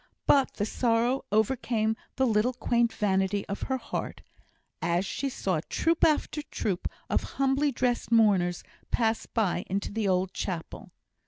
[0.25, 4.23] But the sorrow overcame the little quaint vanity of her heart,
[4.81, 10.33] as she saw troop after troop of humbly dressed mourners pass by into the old
[10.33, 10.91] chapel.